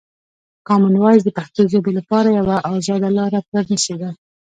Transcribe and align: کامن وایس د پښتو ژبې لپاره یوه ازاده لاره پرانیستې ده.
کامن 0.67 0.93
وایس 0.99 1.21
د 1.25 1.29
پښتو 1.37 1.61
ژبې 1.73 1.91
لپاره 1.99 2.29
یوه 2.39 2.55
ازاده 2.75 3.09
لاره 3.17 3.39
پرانیستې 3.47 3.95
ده. 4.01 4.09